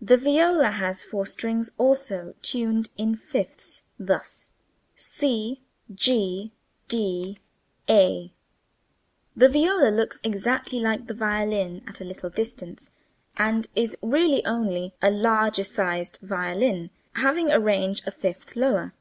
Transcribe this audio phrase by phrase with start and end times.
[0.00, 4.48] The viola has four strings, also tuned in fifths, thus
[4.94, 5.62] [Illustration: c
[5.94, 6.52] g
[6.88, 7.38] d'
[7.86, 8.32] a'].
[9.36, 12.88] The viola looks exactly like the violin at a little distance,
[13.36, 18.94] and is really only a larger sized violin, having a range a fifth lower.